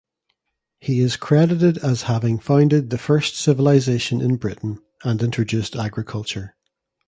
[0.79, 6.55] He is credited as having founded the first civilization in Britain and introduced agriculture.